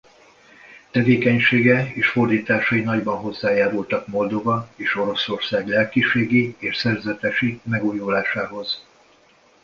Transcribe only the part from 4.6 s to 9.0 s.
és Oroszország lelkiségi és szerzetesi megújulásához.